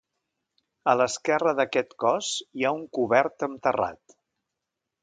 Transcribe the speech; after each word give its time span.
A 0.93 0.95
l'esquerra 1.01 1.53
d'aquest 1.59 1.93
cos 2.05 2.33
hi 2.47 2.67
ha 2.71 2.75
un 2.79 2.85
cobert 2.99 3.47
amb 3.51 3.63
terrat. 3.69 4.21